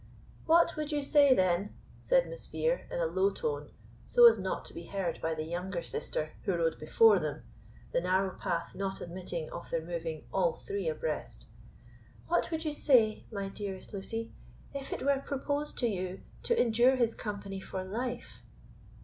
[0.47, 3.69] "What would you say, then," said Miss Vere, in a low tone,
[4.03, 7.43] so as not to be heard by the younger sister, who rode before them,
[7.91, 11.45] the narrow path not admitting of their moving all three abreast,
[12.27, 14.33] "What would you say, my dearest Lucy,
[14.73, 18.41] if it were proposed to you to endure his company for life?"